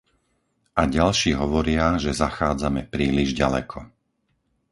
A 0.73 0.83
ďalší 0.95 1.31
hovoria, 1.41 1.85
že 2.03 2.17
zachádzame 2.23 2.81
príliš 2.93 3.29
ďaleko. 3.41 3.79